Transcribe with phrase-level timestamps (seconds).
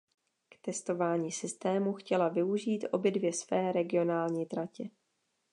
[0.49, 4.89] K testování systému chtěla využít obě dvě své regionální tratě.